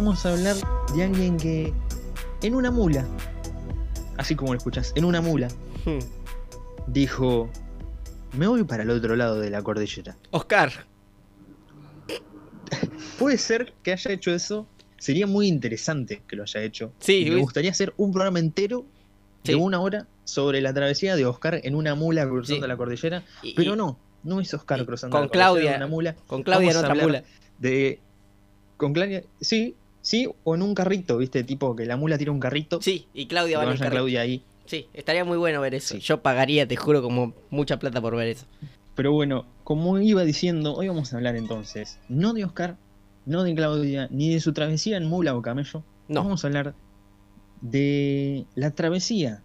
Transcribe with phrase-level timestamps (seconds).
[0.00, 0.56] vamos a hablar
[0.96, 1.74] de alguien que
[2.40, 3.06] en una mula,
[4.16, 5.48] así como lo escuchas, en una mula,
[5.84, 5.98] Hmm.
[6.86, 7.50] dijo,
[8.32, 10.16] me voy para el otro lado de la cordillera.
[10.30, 10.72] Oscar.
[13.18, 14.66] Puede ser que haya hecho eso,
[14.98, 16.94] sería muy interesante que lo haya hecho.
[17.00, 18.86] Sí, me gustaría hacer un programa entero
[19.44, 22.68] de una hora sobre la travesía de Oscar en una mula cruzando Sí.
[22.68, 25.86] la cordillera, Y- pero no, no es Oscar cruzando con la cordillera Claudia- en una
[25.88, 26.16] mula.
[26.26, 27.22] Con Claudia en otra mula.
[27.58, 28.00] De
[28.78, 31.44] con Claudia, sí, sí, o en un carrito, ¿viste?
[31.44, 32.80] Tipo que la mula tira un carrito.
[32.80, 33.96] Sí, y Claudia va en el carrito.
[33.96, 34.42] Claudia ahí.
[34.66, 35.94] Sí, estaría muy bueno ver eso.
[35.94, 36.00] Sí.
[36.00, 38.46] Yo pagaría, te juro, como mucha plata por ver eso.
[38.94, 42.76] Pero bueno, como iba diciendo, hoy vamos a hablar entonces, no de Oscar,
[43.26, 45.82] no de Claudia, ni de su travesía en mula o camello.
[46.08, 46.22] No.
[46.22, 46.74] Vamos a hablar
[47.60, 49.42] de la travesía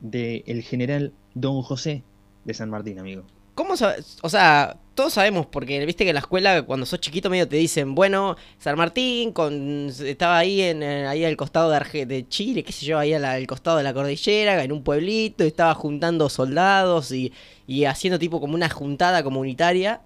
[0.00, 2.02] del general Don José
[2.44, 3.24] de San Martín, amigo.
[3.54, 4.18] ¿Cómo sabes?
[4.22, 7.56] O sea, todos sabemos, porque viste que en la escuela cuando sos chiquito medio te
[7.56, 12.28] dicen, bueno, San Martín con, estaba ahí en eh, ahí al costado de, Arge- de
[12.28, 15.74] Chile, qué sé yo, ahí al, costado de la cordillera, en un pueblito, y estaba
[15.74, 17.32] juntando soldados y,
[17.66, 20.00] y haciendo tipo como una juntada comunitaria,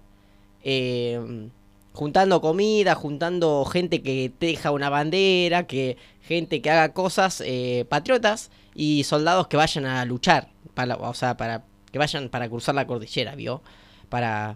[0.63, 1.49] eh,
[1.93, 8.51] juntando comida, juntando gente que teja una bandera, que gente que haga cosas eh, patriotas
[8.75, 12.87] y soldados que vayan a luchar, para, o sea, para que vayan para cruzar la
[12.87, 13.61] cordillera, ¿vio?
[14.09, 14.55] Para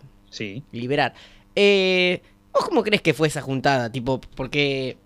[0.72, 1.14] Liberar.
[1.56, 3.92] Eh, ¿Vos cómo crees que fue esa juntada?
[3.92, 4.98] Tipo, porque...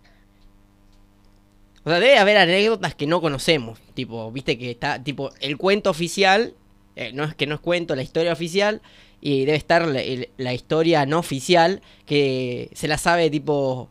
[1.84, 3.80] O sea, debe haber anécdotas que no conocemos.
[3.94, 6.54] Tipo, viste que está, tipo, el cuento oficial,
[6.96, 8.82] eh, no es que no es cuento, la historia oficial,
[9.22, 13.90] y debe estar la, historia no oficial, que se la sabe, tipo,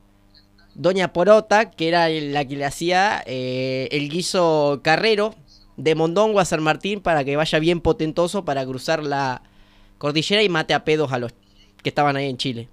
[0.75, 5.35] Doña Porota, que era la que le hacía eh, el guiso carrero
[5.79, 9.43] de Mondongo a San Martín para que vaya bien potentoso para cruzar la
[9.99, 11.33] cordillera y mate a pedos a los
[11.83, 12.69] que estaban ahí en Chile.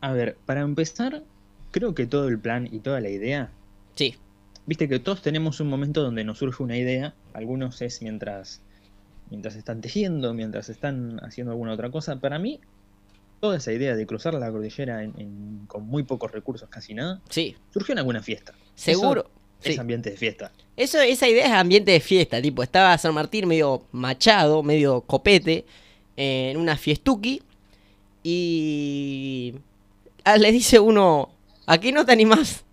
[0.00, 1.22] A ver, para empezar,
[1.70, 3.50] creo que todo el plan y toda la idea,
[3.96, 4.14] Sí,
[4.66, 8.60] viste que todos tenemos un momento donde nos surge una idea, algunos es mientras
[9.30, 12.16] mientras están tejiendo, mientras están haciendo alguna otra cosa.
[12.18, 12.60] Para mí,
[13.40, 17.20] toda esa idea de cruzar la cordillera en- en- con muy pocos recursos, casi nada,
[17.28, 18.54] sí, surgió en alguna fiesta.
[18.74, 19.28] seguro.
[19.62, 20.52] Es ambiente de fiesta.
[20.76, 25.64] Eso, esa idea es ambiente de fiesta, tipo, estaba San Martín medio machado, medio copete,
[26.20, 27.42] en una fiestuki,
[28.24, 29.54] y
[30.24, 31.30] ah, le dice uno,
[31.66, 32.64] ¿a qué no te animás?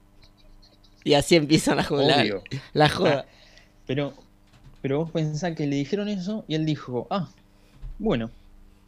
[1.04, 2.20] Y así empiezan a joder.
[2.20, 2.44] Obvio.
[2.74, 3.26] La joda.
[3.86, 4.14] Pero,
[4.82, 7.30] pero vos pensás que le dijeron eso y él dijo, ah,
[8.00, 8.32] bueno,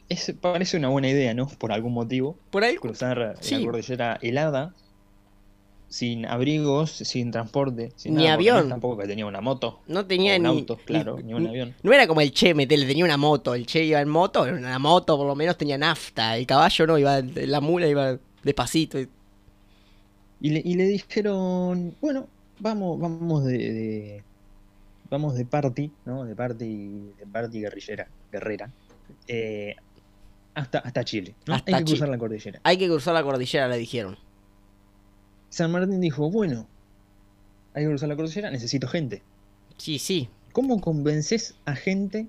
[0.10, 1.48] es, parece una buena idea, ¿no?
[1.48, 2.36] Por algún motivo.
[2.50, 3.58] Por ahí, Cruzar Sí.
[3.60, 4.74] la cordillera helada,
[5.90, 8.70] sin abrigos, sin transporte, sin Ni nada, avión.
[8.70, 9.80] tampoco que tenía una moto.
[9.88, 10.48] no tenía un ni...
[10.50, 11.76] auto, claro, ni un avión.
[11.84, 13.54] No era como el Che, metele, tenía una moto.
[13.56, 16.36] El Che iba en moto, era una moto, por lo menos tenía nafta.
[16.38, 19.00] El caballo no, iba, la mula iba despacito.
[20.40, 22.28] Y le, y le dijeron, bueno,
[22.60, 24.24] vamos, vamos de, de-
[25.10, 26.26] vamos de party, ¿no?
[26.26, 26.66] De party,
[27.18, 28.70] de party guerrillera, guerrera,
[29.28, 29.76] eh,
[30.54, 31.56] hasta, hasta Chile, ¿no?
[31.56, 31.98] Hasta Hay que Chile.
[31.98, 32.60] cruzar la cordillera.
[32.64, 34.18] Hay que cruzar la cordillera, le dijeron.
[35.58, 36.68] San Martín dijo, bueno,
[37.74, 39.24] hay que cruzar la cordillera, necesito gente.
[39.78, 40.30] Sí, sí.
[40.52, 42.28] ¿Cómo convences a gente?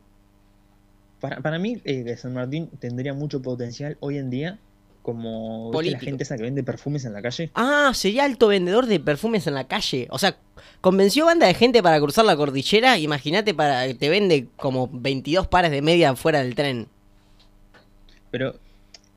[1.20, 4.58] Para, para mí, eh, San Martín tendría mucho potencial hoy en día
[5.02, 7.50] como ¿viste la gente esa que vende perfumes en la calle.
[7.54, 10.06] Ah, sería alto vendedor de perfumes en la calle.
[10.10, 10.38] O sea,
[10.80, 12.98] convenció banda de gente para cruzar la cordillera.
[12.98, 16.88] Imagínate, para te vende como 22 pares de media fuera del tren.
[18.30, 18.58] Pero,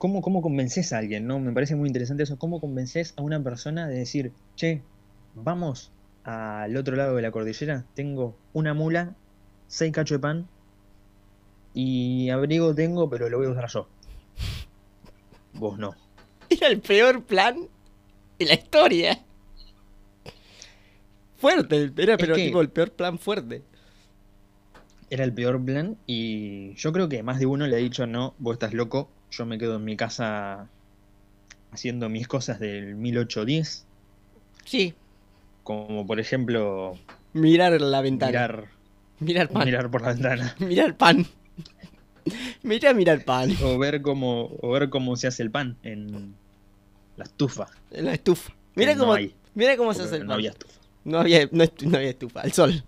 [0.01, 1.27] ¿cómo, ¿cómo convences a alguien?
[1.27, 2.39] no Me parece muy interesante eso.
[2.39, 4.81] ¿Cómo convences a una persona de decir, che,
[5.35, 5.91] vamos
[6.23, 7.85] al otro lado de la cordillera?
[7.93, 9.13] Tengo una mula,
[9.67, 10.47] seis cachos de pan
[11.75, 13.87] y abrigo tengo, pero lo voy a usar yo.
[15.53, 15.93] Vos no.
[16.49, 17.55] Era el peor plan
[18.39, 19.19] de la historia.
[21.37, 23.61] Fuerte, era pero que- tipo el peor plan fuerte.
[25.11, 28.33] Era el peor plan y yo creo que más de uno le ha dicho, no,
[28.39, 30.67] vos estás loco, yo me quedo en mi casa
[31.71, 33.85] haciendo mis cosas del 1810,
[34.65, 34.93] Sí.
[35.63, 36.97] como por ejemplo
[37.33, 38.31] Mirar la ventana.
[38.31, 38.67] mirar,
[39.19, 39.65] Mirar pan.
[39.65, 40.55] Mirar, mirar por la ventana.
[40.97, 41.25] pan.
[42.63, 43.55] Mira, mirar pan.
[43.63, 46.35] O ver cómo, o ver cómo se hace el pan en
[47.17, 47.67] la estufa.
[47.91, 48.53] En la estufa.
[48.75, 50.33] Mira no cómo, hay, mira cómo se hace el no pan.
[50.35, 50.79] había estufa.
[51.03, 52.83] No había, no, no había estufa, al sol.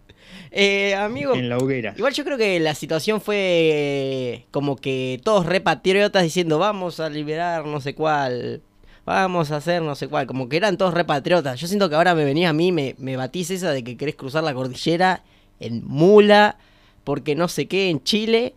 [0.52, 1.94] Eh, amigo, En la hoguera.
[1.98, 7.66] igual yo creo que la situación fue como que todos repatriotas diciendo vamos a liberar
[7.66, 8.62] no sé cuál,
[9.06, 11.60] vamos a hacer no sé cuál, como que eran todos repatriotas.
[11.60, 14.16] Yo siento que ahora me venís a mí, me, me batís esa de que querés
[14.16, 15.24] cruzar la cordillera
[15.60, 16.58] en mula,
[17.04, 18.54] porque no sé qué, en Chile.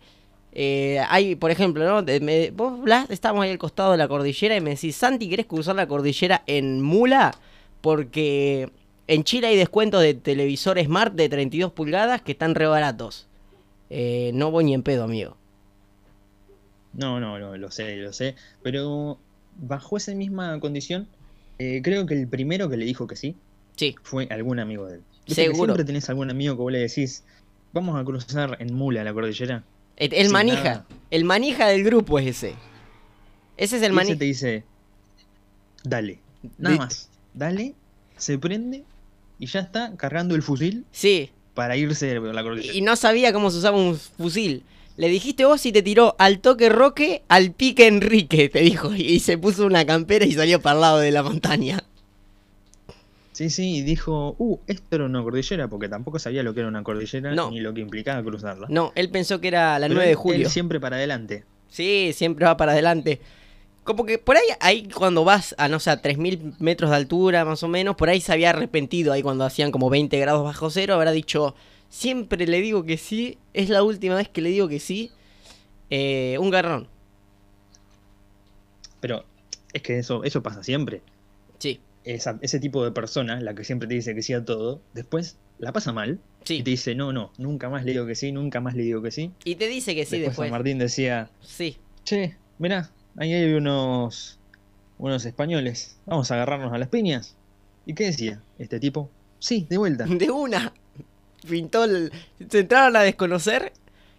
[0.59, 2.03] Eh, hay, por ejemplo, ¿no?
[2.21, 5.45] Me- vos Blas, estamos ahí al costado de la cordillera y me decís, Santi, ¿querés
[5.45, 7.31] cruzar la cordillera en mula?
[7.81, 8.69] porque
[9.07, 13.27] en Chile hay descuentos de televisor Smart de 32 pulgadas que están re baratos.
[13.89, 15.37] Eh, no voy ni en pedo, amigo.
[16.93, 18.35] No, no, no, lo sé, lo sé.
[18.63, 19.17] Pero
[19.57, 21.07] bajo esa misma condición,
[21.59, 23.35] eh, creo que el primero que le dijo que sí
[23.75, 25.01] Sí, fue algún amigo de él.
[25.27, 25.73] ¿Viste que Seguro.
[25.73, 27.23] siempre tenés algún amigo que vos le decís,
[27.73, 29.63] vamos a cruzar en mula la cordillera.
[29.97, 30.63] el, el manija.
[30.63, 30.85] nada.
[31.11, 32.55] El manija del grupo es ese.
[33.55, 34.17] Ese es el y ese manija.
[34.19, 34.63] te dice,
[35.83, 36.19] dale,
[36.57, 37.75] nada más, dale,
[38.17, 38.83] se prende
[39.39, 42.73] y ya está cargando el fusil Sí, para irse a la cordillera.
[42.73, 44.63] y no sabía cómo se usaba un fusil.
[44.97, 48.93] Le dijiste vos y te tiró al toque Roque, al pique Enrique, te dijo.
[48.95, 51.83] Y se puso una campera y salió para el lado de la montaña.
[53.31, 56.69] Sí, sí, y dijo, uh, esto era una cordillera, porque tampoco sabía lo que era
[56.69, 57.51] una cordillera No.
[57.51, 58.65] ni lo que implicaba cruzarla.
[58.71, 60.45] No, él pensó que era la Pero 9 de julio.
[60.47, 61.43] él siempre para adelante.
[61.69, 63.21] Sí, siempre va para adelante.
[63.87, 67.45] Como que por ahí, ahí cuando vas a, no sé, a 3.000 metros de altura
[67.45, 70.69] más o menos, por ahí se había arrepentido ahí cuando hacían como 20 grados bajo
[70.69, 71.55] cero, habrá dicho,
[71.89, 75.09] siempre le digo que sí, es la última vez que le digo que sí.
[75.89, 76.89] Eh, un garrón,
[78.99, 79.23] Pero
[79.73, 81.01] es que eso, eso pasa siempre.
[81.59, 84.81] sí, Esa- ese tipo de persona, la que siempre te dice que sí a todo,
[84.93, 86.63] después la pasa mal y sí.
[86.63, 89.11] te dice, no, no, nunca más le digo que sí, nunca más le digo que
[89.11, 89.31] sí.
[89.45, 90.47] Y te dice que sí después, después.
[90.49, 94.39] San Martín decía, Sí, che, mirá, ahí hay unos,
[94.97, 97.35] unos españoles, vamos a agarrarnos a las piñas.
[97.85, 99.09] ¿Y qué decía este tipo?
[99.39, 100.05] Sí, de vuelta.
[100.09, 100.73] de una.
[101.47, 102.11] Pintó el...
[102.49, 103.73] Se entraron a desconocer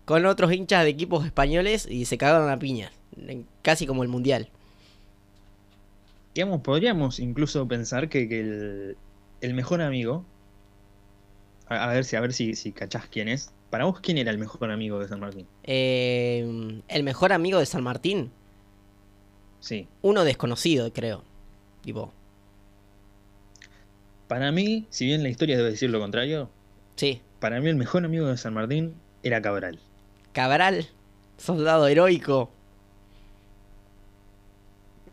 [0.04, 2.92] con otros hinchas de equipos españoles y se cagaron a piñas.
[3.62, 4.48] Casi como el mundial.
[6.34, 8.96] Digamos, podríamos incluso pensar que, que el,
[9.40, 10.24] el mejor amigo,
[11.66, 13.52] a, a ver si, a ver si, si cachás quién es.
[13.70, 15.46] Para vos, ¿quién era el mejor amigo de San Martín?
[15.64, 18.30] Eh, el mejor amigo de San Martín.
[19.60, 19.88] Sí.
[20.02, 21.24] Uno desconocido, creo.
[21.82, 22.12] Tipo,
[24.28, 26.50] Para mí, si bien la historia debe decir lo contrario,
[26.96, 27.22] sí.
[27.40, 29.80] para mí el mejor amigo de San Martín era Cabral.
[30.32, 30.86] Cabral,
[31.36, 32.50] soldado heroico.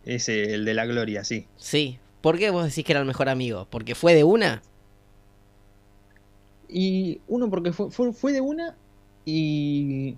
[0.05, 1.47] Ese, el de la gloria, sí.
[1.57, 1.99] Sí.
[2.21, 3.67] ¿Por qué vos decís que era el mejor amigo?
[3.69, 4.63] ¿Porque fue de una?
[6.67, 8.75] Y uno porque fue, fue, fue de una
[9.25, 10.17] y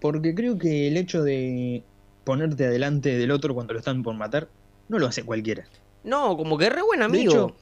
[0.00, 1.84] porque creo que el hecho de
[2.26, 4.48] ponerte adelante del otro cuando lo están por matar,
[4.88, 5.64] no lo hace cualquiera.
[6.02, 7.32] No, como que re buen De amigo.
[7.32, 7.56] hecho,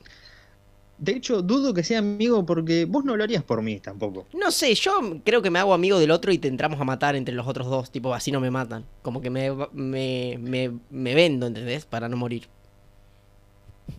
[0.96, 4.26] de hecho, dudo que sea amigo porque vos no lo harías por mí tampoco.
[4.32, 7.14] No sé, yo creo que me hago amigo del otro y te entramos a matar
[7.14, 7.90] entre los otros dos.
[7.90, 8.86] Tipo, así no me matan.
[9.02, 11.84] Como que me, me, me, me vendo, ¿entendés?
[11.84, 12.46] Para no morir.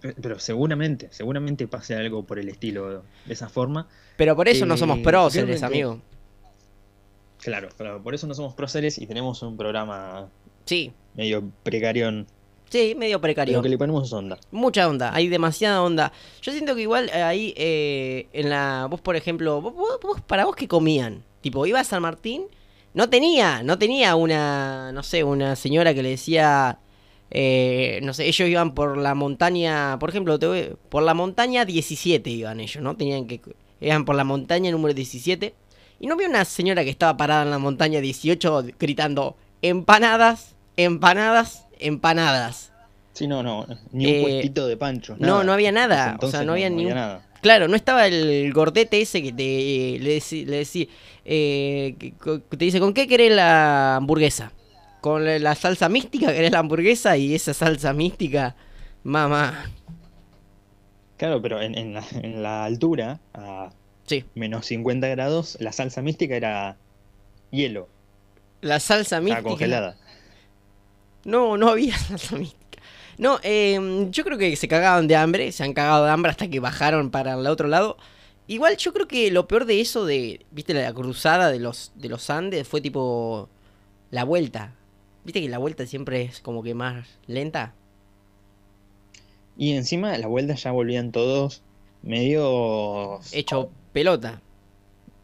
[0.01, 3.87] Pe- Pero seguramente, seguramente pase algo por el estilo de esa forma.
[4.17, 5.99] Pero por eso no Eh, somos creo próceres, que- amigo.
[7.43, 10.29] Claro, claro, por eso no somos próceres y tenemos un programa
[10.65, 12.25] Sí, medio precario,
[12.69, 13.53] sí, medio precario.
[13.53, 14.37] pero que le ponemos onda.
[14.51, 16.11] Mucha onda, hay demasiada onda.
[16.41, 18.87] Yo siento que igual eh, ahí eh, en la.
[18.89, 21.23] Vos, por ejemplo, vos, vos- para vos qué comían.
[21.41, 22.45] Tipo, iba a San Martín,
[22.95, 26.79] no tenía, no tenía una, no sé, una señora que le decía.
[27.31, 31.65] eh, no sé, ellos iban por la montaña, por ejemplo, te voy- por la montaña
[31.65, 32.95] 17 iban ellos, ¿no?
[32.97, 33.41] Tenían que.
[33.81, 35.53] Iban por la montaña número 17.
[35.99, 41.65] Y no había una señora que estaba parada en la montaña 18 gritando: empanadas, empanadas,
[41.79, 42.71] empanadas.
[43.13, 45.15] Sí, no, no, ni un Eh, puestito de pancho.
[45.19, 47.21] no, no había nada, o sea, no había ni un- nada.
[47.41, 50.87] Claro, no estaba el gordete ese que te le decí- le decía,
[51.25, 52.11] eh, que,
[52.57, 54.51] te dice, ¿con qué querés la hamburguesa?
[55.01, 57.15] ¿Con la, la salsa mística querés la hamburguesa?
[57.17, 58.55] Y esa salsa mística,
[59.03, 59.69] mamá.
[61.17, 63.69] Claro, pero en, en la, en la altura, a
[64.07, 66.77] Sí, menos 50 grados, la salsa mística era
[67.51, 67.87] hielo,
[68.61, 69.43] la salsa estaba mística.
[69.49, 69.95] congelada.
[71.25, 72.81] No, no había salsa mística.
[73.17, 76.47] No, eh, yo creo que se cagaban de hambre, se han cagado de hambre hasta
[76.47, 77.97] que bajaron para el otro lado.
[78.47, 82.09] Igual yo creo que lo peor de eso de, viste, la cruzada de los, de
[82.09, 83.49] los Andes fue tipo
[84.11, 84.75] la vuelta.
[85.23, 87.73] Viste que la vuelta siempre es como que más lenta.
[89.57, 91.63] Y encima a la vuelta ya volvían todos
[92.03, 93.33] medios...
[93.33, 94.41] Hecho pelota.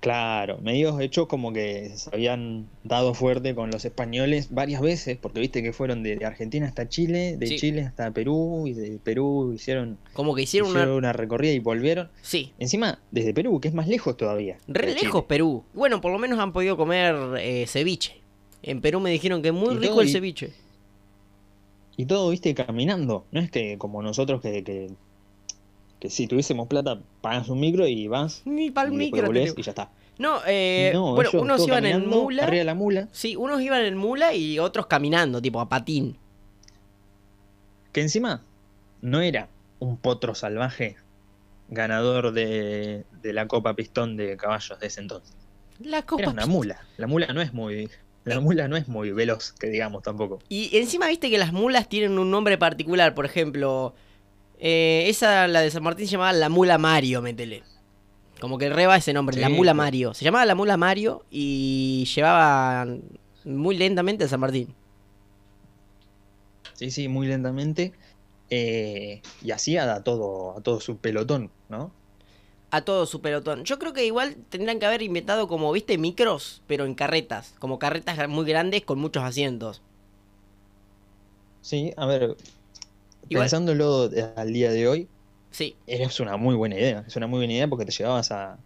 [0.01, 5.39] Claro, medios hechos como que se habían dado fuerte con los españoles varias veces, porque
[5.39, 7.57] viste que fueron de, de Argentina hasta Chile, de Sí.
[7.59, 10.97] Chile hasta Perú, y de Perú hicieron, Como que hicieron hicieron una...
[10.97, 12.09] una recorrida y volvieron.
[12.23, 14.57] Sí, Encima, desde Perú, que es más lejos todavía.
[14.67, 15.25] re lejos.
[15.25, 15.63] Perú.
[15.75, 18.15] Bueno, por lo menos han podido comer eh, ceviche.
[18.63, 20.51] En Perú me dijeron que es muy Y rico el y- ceviche.
[21.95, 23.25] Y todo, viste, caminando.
[23.31, 24.89] No es que como nosotros que, que,
[26.01, 29.61] que si tuviésemos plata, pagas un micro y vas Ni y después micro volvés y
[29.61, 29.91] ya está.
[30.17, 32.43] No, eh, no, bueno, unos iban en mula.
[32.43, 33.07] Arriba de la mula.
[33.11, 36.17] Sí, unos iban en mula y otros caminando, tipo a patín.
[37.91, 38.43] Que encima
[39.01, 39.47] no era
[39.79, 40.97] un potro salvaje
[41.69, 45.35] ganador de, de la Copa Pistón de caballos de ese entonces.
[45.79, 46.23] La copa.
[46.23, 46.81] Era una mula.
[46.97, 47.89] La mula no es muy.
[48.23, 50.39] La mula no es muy veloz, que digamos tampoco.
[50.49, 53.95] Y encima viste que las mulas tienen un nombre particular, por ejemplo,
[54.61, 57.63] eh, esa, la de San Martín se llamaba la mula Mario, métele.
[58.39, 59.73] Como que reba ese nombre, la mula.
[59.73, 60.13] Mario.
[60.13, 62.87] Se llamaba la mula Mario y llevaba
[63.43, 64.73] muy lentamente a San Martín.
[66.73, 67.93] Sí, sí, muy lentamente.
[68.51, 71.91] eh, y hacía a todo, a todo su pelotón, ¿no?
[72.69, 73.63] A todo su pelotón.
[73.65, 77.55] Yo creo que igual tendrían que haber inventado como, viste, micros, pero en carretas.
[77.59, 79.81] Como carretas muy grandes con muchos asientos.
[81.61, 82.35] Sí, a ver,
[83.29, 85.07] Igual- pensándolo al día de hoy,
[85.51, 85.75] Sí.
[85.87, 87.03] es una muy buena idea.
[87.07, 88.57] Es una muy buena idea porque te llevabas a,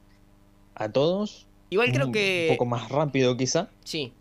[0.75, 1.47] a todos.
[1.69, 2.47] Igual creo un que...
[2.51, 3.69] poco más rápido quizá.
[3.83, 4.13] Sí.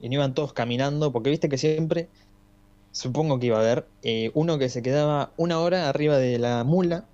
[0.00, 2.08] Y no iban todos caminando, porque viste que siempre,
[2.90, 6.64] supongo que iba a haber eh, uno que se quedaba una hora arriba de la
[6.64, 7.04] mula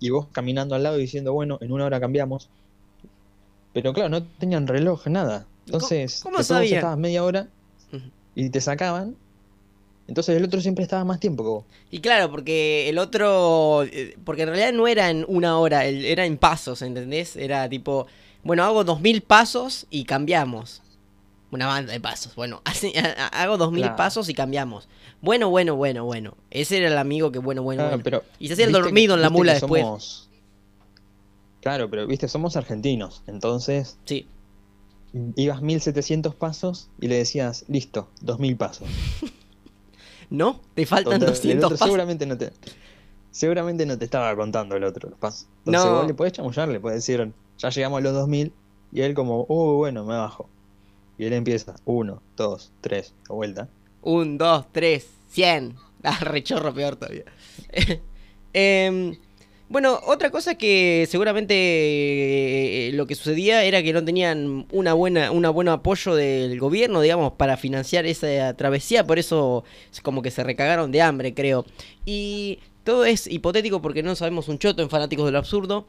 [0.00, 2.48] y vos caminando al lado y diciendo, bueno, en una hora cambiamos.
[3.72, 5.46] Pero claro, no tenían reloj, nada.
[5.66, 6.74] Entonces, cómo sabían?
[6.78, 7.48] estabas media hora
[8.34, 9.14] y te sacaban.
[10.12, 11.64] Entonces el otro siempre estaba más tiempo que vos.
[11.90, 13.82] Y claro, porque el otro.
[13.84, 17.34] eh, Porque en realidad no era en una hora, era en pasos, ¿entendés?
[17.34, 18.06] Era tipo.
[18.44, 20.82] Bueno, hago dos mil pasos y cambiamos.
[21.50, 22.34] Una banda de pasos.
[22.34, 22.92] Bueno, así,
[23.32, 23.96] hago dos mil Claro.
[23.96, 24.86] pasos y cambiamos.
[25.22, 26.36] Bueno, bueno, bueno, bueno.
[26.50, 28.02] Ese era el amigo que bueno, bueno, bueno.
[28.04, 29.82] pero Y se hacía el que- dormido en la mula después.
[29.82, 30.28] somos-
[31.62, 33.22] Claro, pero viste, somos argentinos.
[33.26, 34.26] Entonces Sí.
[35.36, 38.86] ibas 1700 pasos y le decías, listo, 2000 pasos.
[40.32, 40.60] ¿No?
[40.74, 41.84] Te faltan Total, el 200 otro pasos.
[41.86, 42.50] seguramente no te
[43.30, 45.46] seguramente no te estaba contando el otro los pasos.
[45.66, 45.96] Entonces No.
[45.98, 48.52] vos le podés chamullar, le podés decir, ya llegamos a los 2000
[48.92, 50.48] y él como, uh, bueno, me bajo.
[51.18, 53.68] Y él empieza, uno, dos, tres, de vuelta.
[54.02, 55.76] Un, dos, tres, cien.
[56.04, 57.24] Ah, rechorro peor todavía.
[58.52, 59.16] Em,
[59.72, 61.54] bueno, otra cosa que seguramente
[62.88, 67.00] eh, lo que sucedía era que no tenían una buena, un buen apoyo del gobierno,
[67.00, 71.64] digamos, para financiar esa travesía, por eso es como que se recagaron de hambre, creo.
[72.04, 75.86] Y todo es hipotético porque no sabemos un choto en Fanáticos de lo Absurdo.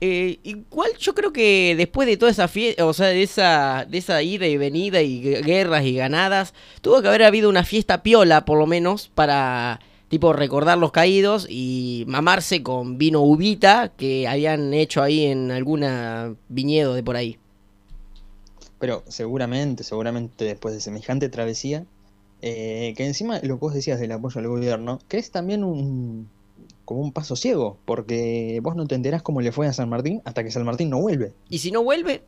[0.00, 3.98] Eh, igual yo creo que después de toda esa fiesta, o sea, de esa, de
[3.98, 6.52] esa ida y venida y gue- guerras y ganadas,
[6.82, 9.80] tuvo que haber habido una fiesta piola, por lo menos, para
[10.14, 16.36] tipo recordar los caídos y mamarse con vino ubita que habían hecho ahí en alguna
[16.48, 17.36] viñedo de por ahí.
[18.78, 21.84] Pero seguramente, seguramente después de semejante travesía,
[22.42, 26.28] eh, que encima lo que vos decías del apoyo al gobierno, que es también un
[26.84, 30.22] como un paso ciego, porque vos no te enterás cómo le fue a San Martín
[30.24, 31.32] hasta que San Martín no vuelve.
[31.48, 32.22] Y si no vuelve,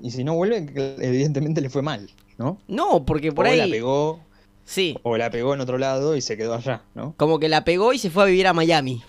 [0.00, 0.56] Y si no vuelve,
[1.00, 2.58] evidentemente le fue mal, ¿no?
[2.66, 3.70] no, porque por o la ahí...
[3.70, 4.26] pegó,
[4.66, 7.14] Sí, o la pegó en otro lado y se quedó allá, ¿no?
[7.16, 9.02] como que la pegó y se fue a vivir a Miami.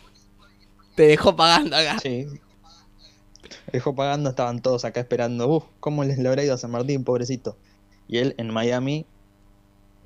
[0.95, 1.97] Te dejó pagando acá.
[1.99, 2.27] Sí.
[3.71, 5.47] Dejó pagando, estaban todos acá esperando.
[5.47, 7.57] Uf, ¿cómo les le habrá ido a San Martín, pobrecito?
[8.07, 9.05] Y él en Miami,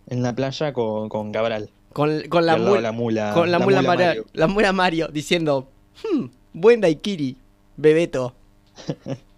[0.08, 1.70] en la playa con, con Cabral.
[1.94, 3.34] Con, la, mula, la mula.
[3.34, 4.26] con la, mula, Mario, Mario.
[4.32, 5.68] la mula Mario diciendo,
[6.02, 7.36] "Hmm, buen daiquiri,
[7.78, 8.34] Bebeto.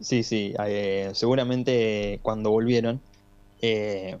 [0.00, 0.52] Sí, sí.
[0.66, 3.00] eh, seguramente cuando volvieron.
[3.62, 4.18] Eh,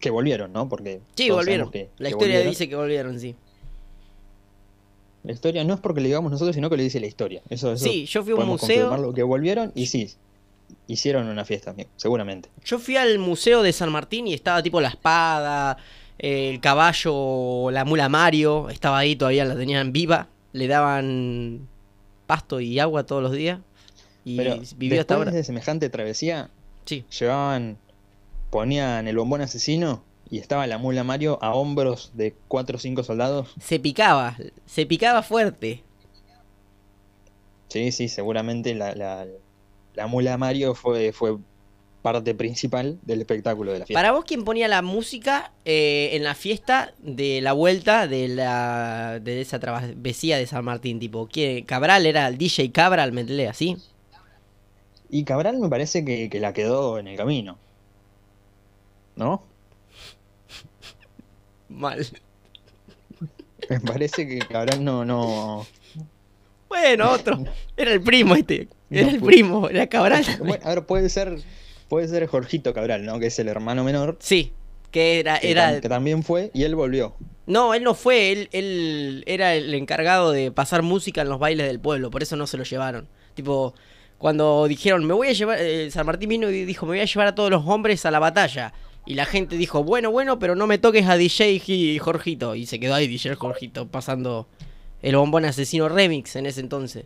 [0.00, 0.68] que volvieron, ¿no?
[0.68, 1.00] Porque.
[1.16, 1.70] Sí, volvieron.
[1.70, 2.50] que- la que historia volvieron.
[2.50, 3.34] dice que volvieron, sí.
[5.22, 7.40] La historia no es porque le digamos nosotros, sino que le dice la historia.
[7.48, 9.12] Eso, eso Sí, yo fui a un museo.
[9.14, 10.12] que volvieron y sí.
[10.86, 12.48] Hicieron una fiesta, seguramente.
[12.64, 15.78] Yo fui al museo de San Martín y estaba tipo la espada,
[16.18, 21.68] el caballo, la mula Mario, estaba ahí todavía, la tenían viva, le daban
[22.26, 23.60] pasto y agua todos los días
[24.24, 25.30] y Pero vivió hasta ahora.
[25.30, 26.50] de semejante travesía,
[26.86, 27.78] Sí, llevaban,
[28.54, 33.02] ponían el bombón asesino y estaba la mula Mario a hombros de cuatro o cinco
[33.02, 33.52] soldados.
[33.60, 35.82] se picaba, se picaba fuerte.
[37.66, 39.26] Sí, sí, seguramente la, la,
[39.94, 41.36] la mula Mario fue, fue
[42.00, 43.98] parte principal del espectáculo de la fiesta.
[43.98, 49.18] Para vos, ¿quién ponía la música eh, en la fiesta de la vuelta de la
[49.20, 51.00] de esa travesía de San Martín?
[51.00, 51.64] Tipo, ¿quién?
[51.64, 53.76] Cabral era el DJ Cabral, me entendés, así.
[55.10, 57.58] Y Cabral me parece que, que la quedó en el camino.
[59.16, 59.42] ¿No?
[61.68, 62.06] Mal.
[63.68, 65.66] Me parece que Cabral no, no.
[66.68, 67.42] Bueno, otro.
[67.76, 68.68] Era el primo este.
[68.90, 69.26] Era No el fue.
[69.28, 70.24] primo, era Cabral.
[70.40, 71.38] Bueno, a ver, puede ser,
[71.88, 73.18] puede ser Jorgito Cabral, ¿no?
[73.18, 74.16] Que es el hermano menor.
[74.20, 74.52] Sí,
[74.90, 77.14] que era, Que, era tam- que también fue y él volvió.
[77.46, 81.66] No, él no fue, él, él era el encargado de pasar música en los bailes
[81.66, 83.06] del pueblo, por eso no se lo llevaron.
[83.34, 83.74] Tipo,
[84.18, 87.04] cuando dijeron, me voy a llevar, eh, San Martín vino y dijo, me voy a
[87.04, 88.72] llevar a todos los hombres a la batalla.
[89.06, 92.54] Y la gente dijo, bueno, bueno, pero no me toques a DJ y Jorgito.
[92.54, 94.46] Y se quedó ahí DJ Jorgito pasando
[95.02, 97.04] el bombón asesino remix en ese entonces.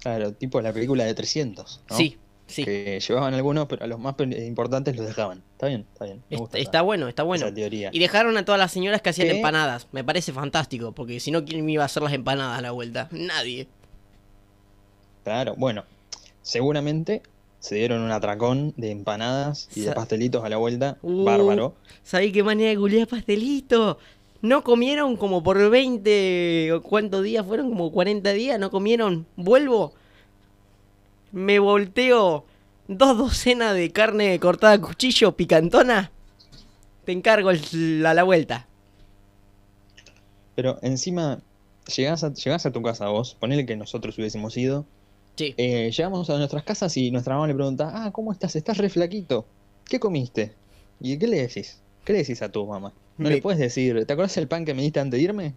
[0.00, 1.82] Claro, tipo la película de 300.
[1.90, 1.96] ¿no?
[1.96, 2.64] Sí, sí.
[2.64, 5.42] Que llevaban algunos, pero a los más importantes los dejaban.
[5.52, 6.22] Está bien, está bien.
[6.30, 7.44] Me gusta está esa- bueno, está bueno.
[7.46, 7.90] esa teoría.
[7.92, 9.36] Y dejaron a todas las señoras que hacían ¿Qué?
[9.36, 9.88] empanadas.
[9.92, 12.70] Me parece fantástico, porque si no, ¿quién me iba a hacer las empanadas a la
[12.70, 13.08] vuelta?
[13.10, 13.68] Nadie.
[15.24, 15.84] Claro, bueno,
[16.40, 17.22] seguramente
[17.60, 20.96] se dieron un atracón de empanadas y de pastelitos a la vuelta.
[21.02, 21.24] Uh.
[21.24, 21.74] Bárbaro.
[22.02, 23.98] ¿Sabéis qué manera de googlear pastelito?
[24.40, 26.72] No comieron como por 20.
[26.72, 27.68] o ¿Cuántos días fueron?
[27.70, 28.58] Como 40 días.
[28.60, 29.26] No comieron.
[29.36, 29.92] Vuelvo.
[31.32, 32.44] Me volteo
[32.86, 36.10] dos docenas de carne cortada a cuchillo picantona.
[37.04, 38.66] Te encargo el- a la vuelta.
[40.54, 41.40] Pero encima,
[41.96, 44.84] llegás a, llegás a tu casa vos, ponele que nosotros hubiésemos ido.
[45.38, 45.54] Sí.
[45.56, 48.54] eh, llegamos a nuestras casas y nuestra mamá le pregunta, ah, ¿cómo estás?
[48.56, 49.46] ¿Estás re flaquito?
[49.88, 50.52] ¿Qué comiste?
[51.00, 51.80] ¿Y qué le decís?
[52.04, 52.92] ¿Qué le decís a tu mamá?
[53.16, 55.54] No Me- le puedes decir, ¿te acordás el pan que me diste antes de irme?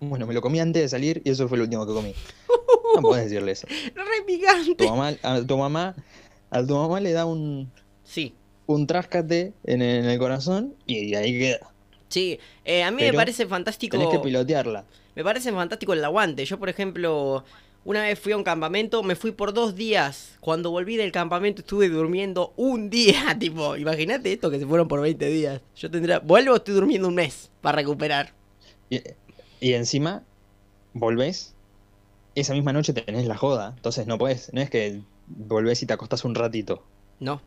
[0.00, 2.14] Bueno, me lo comí antes de salir y eso fue lo último que comí.
[2.94, 3.66] No puedes decirle eso.
[3.94, 4.86] Re Tu picante.
[4.88, 5.96] mamá, a tu mamá,
[6.50, 7.70] a tu mamá le da un,
[8.04, 8.34] Sí.
[8.66, 11.70] un tráscate en el, en el corazón y ahí queda.
[12.08, 12.38] Sí.
[12.64, 13.96] Eh, a mí me parece fantástico.
[13.98, 14.84] Tenés que pilotearla.
[15.16, 16.44] Me parece fantástico el aguante.
[16.44, 17.44] Yo, por ejemplo,
[17.88, 20.36] una vez fui a un campamento, me fui por dos días.
[20.40, 23.34] Cuando volví del campamento estuve durmiendo un día.
[23.40, 25.62] Tipo, imagínate esto que se fueron por 20 días.
[25.74, 26.18] Yo tendría.
[26.18, 28.34] Vuelvo, estoy durmiendo un mes para recuperar.
[28.90, 29.00] Y,
[29.60, 30.22] y encima,
[30.92, 31.54] volvés,
[32.34, 33.72] esa misma noche tenés la joda.
[33.76, 36.82] Entonces no podés, no es que volvés y te acostás un ratito.
[37.20, 37.40] No,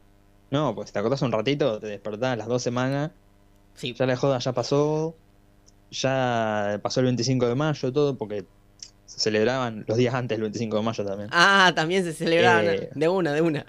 [0.49, 3.11] No, pues te acostás un ratito, te despertás a las dos semanas,
[3.75, 3.93] sí.
[3.93, 5.15] ya la joda ya pasó,
[5.91, 8.43] ya pasó el 25 de mayo, todo, porque
[9.11, 11.29] se celebraban los días antes del 25 de mayo también.
[11.33, 12.65] Ah, también se celebraban.
[12.65, 12.89] Eh.
[12.95, 13.65] De una, de una.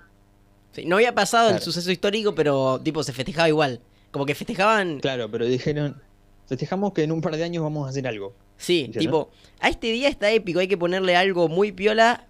[0.70, 3.80] Sí, no había pasado el suceso histórico, pero tipo se festejaba igual.
[4.12, 5.00] Como que festejaban.
[5.00, 6.00] Claro, pero dijeron,
[6.46, 8.34] festejamos que en un par de años vamos a hacer algo.
[8.56, 12.28] Sí, tipo, a este día está épico, hay que ponerle algo muy piola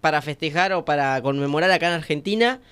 [0.00, 2.62] para festejar o para conmemorar acá en Argentina,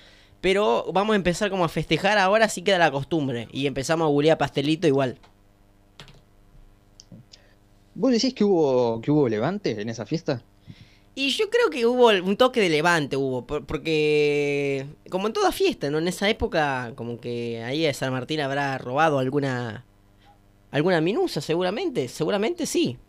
[0.41, 4.09] pero vamos a empezar como a festejar ahora sí queda la costumbre y empezamos a
[4.09, 5.19] googlear pastelito igual.
[7.93, 10.43] ¿Vos decís que hubo, que hubo levante en esa fiesta?
[11.13, 15.51] Y yo creo que hubo un toque de levante, hubo, por- porque como en toda
[15.51, 15.97] fiesta, ¿no?
[15.99, 19.85] En esa época como que ahí de San Martín habrá robado alguna
[20.71, 22.99] alguna minusa, seguramente, seguramente sí.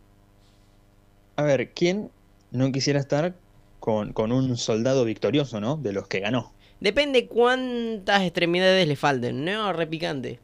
[1.35, 2.11] A ver, ¿quién
[2.49, 3.39] no quisiera estar
[3.79, 5.77] con, con un soldado victorioso, ¿no?
[5.77, 6.55] De los que ganó.
[6.79, 9.73] Depende cuántas extremidades le falten, ¿no?
[9.73, 10.39] Repicante.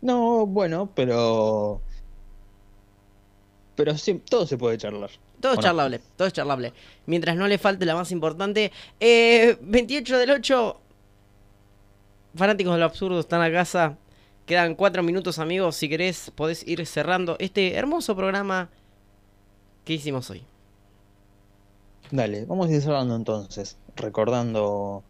[0.00, 1.84] No, bueno, pero...
[3.76, 5.10] Pero sí, todo se puede charlar.
[5.40, 6.72] Todo es charlable, todo es charlable.
[7.06, 8.72] Mientras no le falte la más importante.
[9.00, 10.80] Eh, 28 del 8.
[12.36, 13.98] Fanáticos de lo absurdo están a casa.
[14.46, 15.76] Quedan 4 minutos, amigos.
[15.76, 18.70] Si querés, podés ir cerrando este hermoso programa
[19.84, 20.42] que hicimos hoy.
[22.10, 25.02] Dale, vamos a ir cerrando entonces, recordando,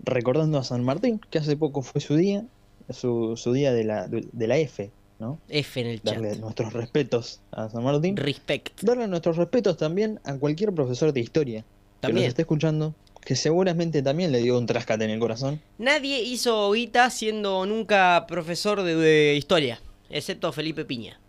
[0.00, 2.44] recordando a San Martín, que hace poco fue su día,
[2.90, 4.90] su, su día de la, de la F,
[5.22, 5.38] ¿no?
[5.48, 6.14] F en el chat.
[6.14, 8.16] Darle nuestros respetos a San Martín.
[8.16, 8.82] Respect.
[8.82, 11.64] Darle nuestros respetos también a cualquier profesor de historia
[12.02, 15.60] que nos esté escuchando, que seguramente también le dio un trascate en el corazón.
[15.78, 19.80] Nadie hizo guita siendo nunca profesor de, de historia,
[20.10, 21.20] excepto Felipe Piña.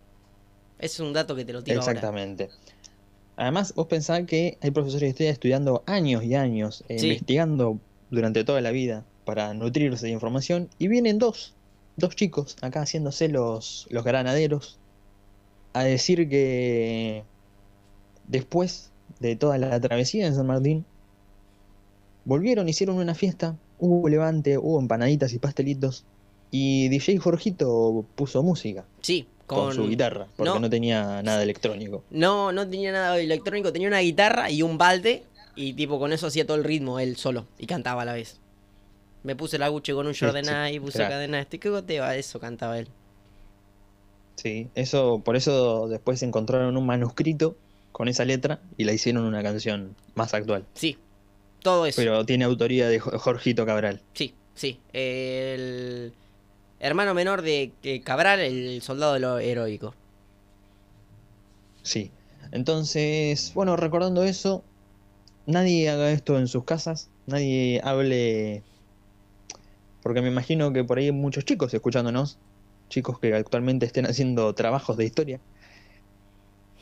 [0.80, 1.92] Ese es un dato que te lo tiro ahora.
[1.92, 2.50] Exactamente.
[3.36, 7.06] Además, vos pensás que hay profesores de historia estudiando años y años, eh, Sí.
[7.06, 7.78] investigando
[8.10, 11.54] durante toda la vida para nutrirse de información, y vienen dos,
[11.96, 14.78] dos chicos acá haciéndose los, los granaderos
[15.72, 17.24] a decir que
[18.28, 20.84] después de toda la travesía en San Martín,
[22.24, 26.04] volvieron, hicieron una fiesta, hubo levante, hubo empanaditas y pastelitos,
[26.50, 30.60] y DJ Jorgito puso música Sí, con, con, su guitarra, porque no.
[30.60, 32.04] no tenía nada electrónico.
[32.10, 35.24] No, no tenía nada electrónico, tenía una guitarra y un balde
[35.56, 38.40] y tipo con eso hacía todo el ritmo él solo y cantaba a la vez.
[39.24, 41.10] Me puse la Gucci con un sí, Nike, puse crack.
[41.10, 42.86] cadena este que goteba, eso cantaba él.
[44.36, 47.56] Sí, eso, por eso después encontraron un manuscrito
[47.92, 50.64] con esa letra y la hicieron una canción más actual.
[50.74, 50.98] Sí,
[51.62, 51.96] todo eso.
[52.00, 54.00] Pero tiene autoría de Jo- Jorgito Cabral.
[54.12, 54.78] Sí, sí.
[54.92, 56.12] El
[56.80, 57.72] hermano menor de
[58.04, 59.94] Cabral, el soldado de lo heroico.
[61.82, 62.10] Sí.
[62.52, 64.62] Entonces, bueno, recordando eso,
[65.46, 68.62] nadie haga esto en sus casas, nadie hable,
[70.04, 72.38] porque me imagino que por ahí hay muchos chicos escuchándonos,
[72.90, 75.40] chicos que actualmente estén haciendo trabajos de historia,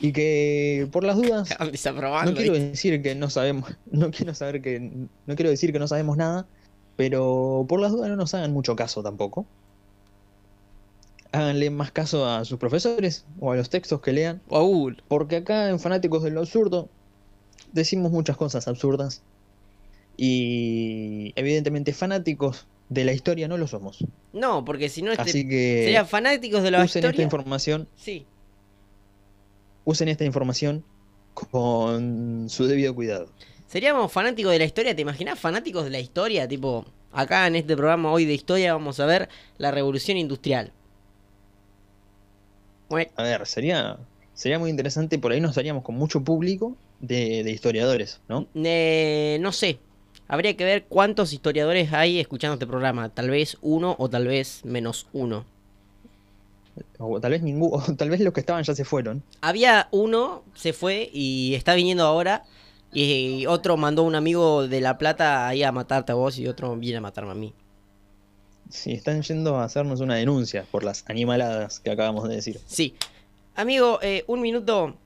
[0.01, 1.49] y que por las dudas.
[2.33, 5.87] No quiero decir que no sabemos, no quiero saber que, no quiero decir que no
[5.87, 6.49] sabemos nada,
[6.97, 9.47] Pero por las dudas no nos hagan mucho caso tampoco.
[11.31, 14.43] Háganle más caso a sus profesores o a los textos que lean.
[15.07, 16.89] Porque acá en Fanáticos de lo Absurdo
[17.73, 19.23] decimos muchas cosas absurdas.
[20.17, 24.05] Y evidentemente fanáticos de la historia no lo somos.
[24.33, 27.23] No, porque si no este, serían fanáticos de la usen esta historia.
[27.25, 28.27] información, Sí.
[29.85, 30.85] usen esta información
[31.35, 33.29] con su debido cuidado.
[33.67, 35.39] Seríamos fanáticos de la historia, ¿te imaginas?
[35.39, 39.29] Fanáticos de la historia, tipo, acá en este programa hoy de historia vamos a ver
[39.57, 40.73] la revolución industrial.
[43.17, 43.97] A ver, sería,
[44.35, 48.47] sería muy interesante, por ahí nos haríamos con mucho público de, de historiadores, ¿no?
[48.55, 49.79] eh, no sé,
[50.29, 54.65] habría que ver cuántos historiadores hay escuchando este programa, tal vez uno o tal vez
[54.65, 55.45] menos uno.
[56.99, 59.23] O tal vez ninguno, o tal vez los que estaban ya se fueron.
[59.41, 62.45] Había uno, se fue y está viniendo ahora.
[62.95, 66.77] Y otro mandó un amigo de La Plata ahí a matarte a vos y otro
[66.77, 67.55] viene a matarme a mí.
[68.69, 72.61] Sí, están yendo a hacernos una denuncia por las animaladas que acabamos de decir.
[72.67, 72.95] Sí.
[73.55, 74.97] Amigo, eh, un minuto.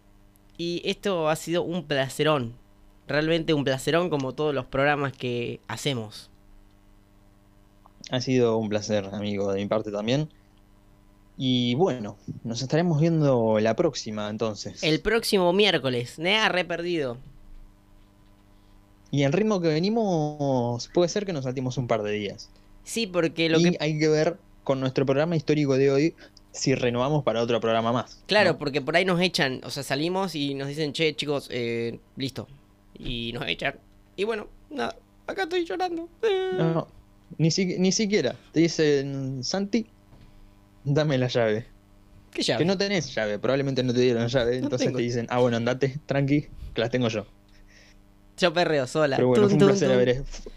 [0.59, 2.55] Y esto ha sido un placerón.
[3.07, 6.31] Realmente un placerón como todos los programas que hacemos.
[8.11, 10.29] Ha sido un placer, amigo, de mi parte también.
[11.39, 14.83] Y bueno, nos estaremos viendo la próxima entonces.
[14.83, 16.19] El próximo miércoles.
[16.19, 17.19] Me ha re perdido.
[19.11, 22.51] Y el ritmo que venimos puede ser que nos saltemos un par de días.
[22.85, 23.77] Sí, porque lo y que...
[23.81, 26.15] hay que ver con nuestro programa histórico de hoy
[26.53, 28.23] si renovamos para otro programa más.
[28.27, 28.59] Claro, ¿no?
[28.59, 29.61] porque por ahí nos echan.
[29.65, 32.49] O sea, salimos y nos dicen, che, chicos, eh, listo.
[32.99, 33.75] Y nos echan.
[34.17, 34.97] Y bueno, nada.
[35.27, 36.09] Acá estoy llorando.
[36.59, 36.89] No, no,
[37.39, 38.37] ni, si- ni siquiera.
[38.53, 39.87] Te dicen, Santi,
[40.85, 41.67] dame la llave.
[42.33, 42.59] ¿Qué llave?
[42.59, 44.59] Que no tenés llave, probablemente no te dieron llave.
[44.61, 44.99] No entonces tengo.
[44.99, 47.27] te dicen, ah, bueno, andate, tranqui, que las tengo yo.
[48.39, 49.17] Yo perreo sola.
[49.17, 50.51] Pero bueno, Tun, fue un, placer haber, fu-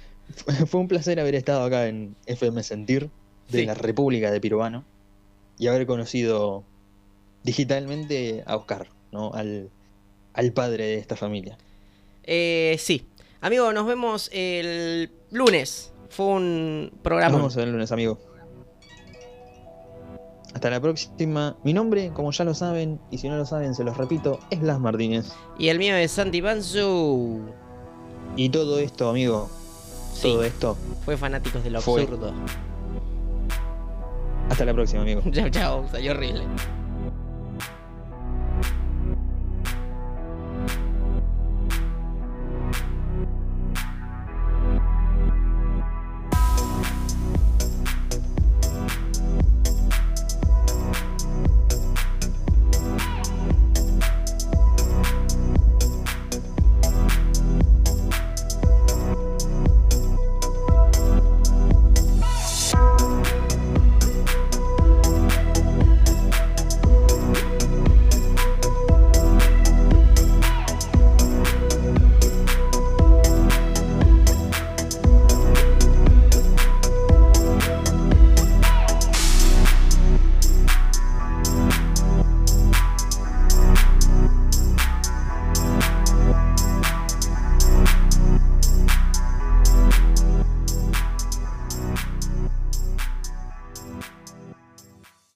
[0.67, 3.09] fue un placer haber estado acá en FM Sentir
[3.49, 3.65] de Sí.
[3.65, 4.83] la República de Piruano
[5.57, 6.63] y haber conocido
[7.43, 9.33] digitalmente a Oscar, ¿no?
[9.33, 9.69] Al,
[10.33, 11.57] al padre de esta familia.
[12.31, 13.09] Eh, sí.
[13.41, 15.91] Amigo, nos vemos el lunes.
[16.09, 17.31] Fue un programa.
[17.31, 18.19] Nos vemos el lunes, amigo.
[20.53, 21.57] Hasta la próxima.
[21.63, 24.59] Mi nombre, como ya lo saben, y si no lo saben, se los repito, es
[24.59, 25.31] Blas Martínez.
[25.57, 27.41] Y el mío es Santi Panzu.
[28.35, 29.49] Y todo esto, amigo,
[30.13, 30.77] Sí, todo esto.
[31.05, 32.01] fue fanáticos de lo Fue.
[32.03, 32.31] absurdo.
[34.49, 35.21] Hasta la próxima, amigo.
[35.31, 36.43] Chao, chao, salió horrible.